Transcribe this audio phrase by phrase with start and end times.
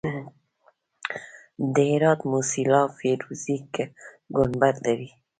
[1.73, 3.57] د هرات موسیلا فیروزي
[4.35, 5.09] ګنبد لري